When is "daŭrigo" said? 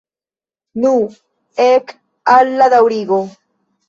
2.75-3.21